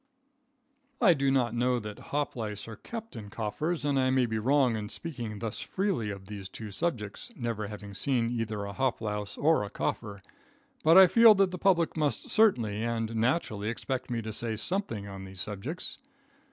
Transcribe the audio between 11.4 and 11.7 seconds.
the